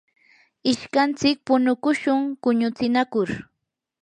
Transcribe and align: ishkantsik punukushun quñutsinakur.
ishkantsik 0.71 1.37
punukushun 1.45 2.19
quñutsinakur. 2.43 3.29